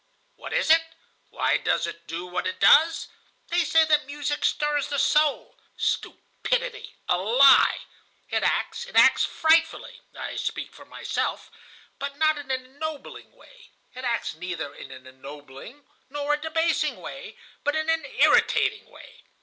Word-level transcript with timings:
What 0.35 0.51
is 0.51 0.71
it? 0.71 0.81
Why 1.29 1.57
does 1.57 1.85
it 1.85 2.07
do 2.07 2.25
what 2.25 2.47
it 2.47 2.59
does? 2.59 3.07
They 3.49 3.63
say 3.63 3.85
that 3.85 4.07
music 4.07 4.43
stirs 4.43 4.87
the 4.87 4.97
soul. 4.97 5.59
Stupidity! 5.77 6.95
A 7.07 7.19
lie! 7.19 7.81
It 8.27 8.41
acts, 8.41 8.87
it 8.87 8.95
acts 8.95 9.23
frightfully 9.25 10.01
(I 10.17 10.37
speak 10.37 10.73
for 10.73 10.85
myself), 10.85 11.51
but 11.99 12.17
not 12.17 12.39
in 12.39 12.49
an 12.49 12.65
ennobling 12.65 13.33
way. 13.33 13.69
It 13.93 14.03
acts 14.03 14.33
neither 14.33 14.73
in 14.73 14.89
an 14.89 15.05
ennobling 15.05 15.85
nor 16.09 16.33
a 16.33 16.41
debasing 16.41 16.95
way, 16.99 17.37
but 17.63 17.75
in 17.75 17.87
an 17.87 18.03
irritating 18.05 18.89
way. 18.89 19.21